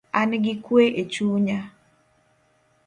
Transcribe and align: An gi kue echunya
An 0.19 0.31
gi 0.43 0.53
kue 0.65 0.83
echunya 1.01 1.59